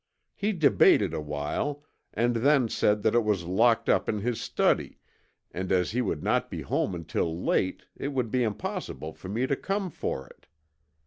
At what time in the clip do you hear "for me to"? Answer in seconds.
9.13-9.55